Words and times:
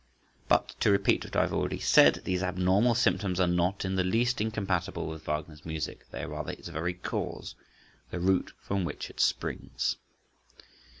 But, 0.47 0.69
to 0.79 0.89
repeat 0.89 1.25
what 1.25 1.35
I 1.35 1.41
have 1.41 1.53
already 1.53 1.77
said, 1.77 2.23
these 2.25 2.41
abnormal 2.41 2.95
symptoms 2.95 3.39
are 3.39 3.45
not 3.45 3.85
in 3.85 3.93
the 3.97 4.03
least 4.03 4.41
incompatible 4.41 5.05
with 5.05 5.27
Wagner's 5.27 5.63
music, 5.63 6.09
they 6.09 6.23
are 6.23 6.27
rather 6.29 6.53
its 6.53 6.69
very 6.69 6.95
cause, 6.95 7.53
the 8.09 8.19
root 8.19 8.51
from 8.59 8.83
which 8.83 9.11
it 9.11 9.19
springs. 9.19 9.97